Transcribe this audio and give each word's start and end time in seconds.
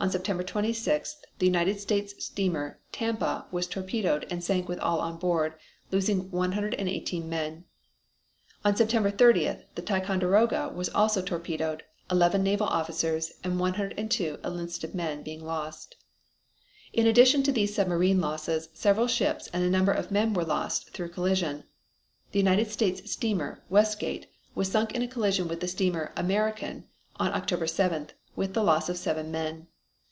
On 0.00 0.08
September 0.08 0.44
26th 0.44 1.16
the 1.40 1.46
United 1.46 1.80
States 1.80 2.14
steamer 2.24 2.78
Tampa 2.92 3.48
was 3.50 3.66
torpedoed 3.66 4.28
and 4.30 4.44
sank 4.44 4.68
with 4.68 4.78
all 4.78 5.00
on 5.00 5.16
board, 5.16 5.54
losing 5.90 6.30
118 6.30 7.28
men. 7.28 7.64
On 8.64 8.76
September 8.76 9.10
30th 9.10 9.64
the 9.74 9.82
Ticonderoga 9.82 10.68
was 10.72 10.88
also 10.90 11.20
torpedoed, 11.20 11.82
eleven 12.12 12.44
naval 12.44 12.68
officers 12.68 13.32
and 13.42 13.58
102 13.58 14.38
enlisted 14.44 14.94
men 14.94 15.24
being 15.24 15.44
lost. 15.44 15.96
In 16.92 17.08
addition 17.08 17.42
to 17.42 17.50
these 17.50 17.74
submarine 17.74 18.20
losses 18.20 18.68
several 18.74 19.08
ships 19.08 19.48
and 19.52 19.64
a 19.64 19.68
number 19.68 19.90
of 19.90 20.12
men 20.12 20.32
were 20.32 20.44
lost 20.44 20.90
through 20.90 21.08
collision. 21.08 21.64
The 22.30 22.38
United 22.38 22.70
States 22.70 23.10
steamer 23.10 23.64
Westgate 23.68 24.28
was 24.54 24.70
sunk 24.70 24.94
in 24.94 25.02
a 25.02 25.08
collision 25.08 25.48
with 25.48 25.58
the 25.58 25.66
steamer 25.66 26.12
American 26.16 26.84
on 27.16 27.34
October 27.34 27.66
7th, 27.66 28.10
with 28.36 28.54
the 28.54 28.62
loss 28.62 28.88
of 28.88 28.96
seven 28.96 29.32
men. 29.32 29.66